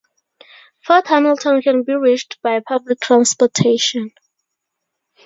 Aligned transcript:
Fort 0.83 1.05
Hamilton 1.09 1.61
can 1.61 1.83
be 1.83 1.93
reached 1.93 2.41
by 2.41 2.59
public 2.65 2.99
transportation. 3.01 4.09